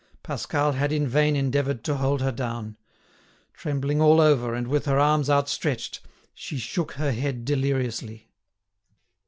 Pascal 0.23 0.71
had 0.71 0.91
in 0.91 1.07
vain 1.07 1.35
endeavoured 1.35 1.83
to 1.83 1.97
hold 1.97 2.21
her 2.23 2.31
down. 2.31 2.75
Trembling 3.53 4.01
all 4.01 4.19
over, 4.19 4.55
and 4.55 4.67
with 4.67 4.85
her 4.85 4.97
arms 4.97 5.29
outstretched, 5.29 5.99
she 6.33 6.57
shook 6.57 6.93
her 6.93 7.11
head 7.11 7.45
deliriously. 7.45 8.27